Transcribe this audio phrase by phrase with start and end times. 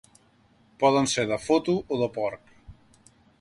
[0.83, 2.57] Poden ser de foto o de porc.